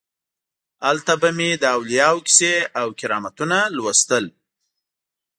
هلته 0.85 1.13
به 1.21 1.29
مې 1.37 1.49
د 1.57 1.63
اولیاو 1.75 2.17
کیسې 2.27 2.55
او 2.79 2.87
کرامتونه 2.99 3.57
لوستل. 3.75 4.25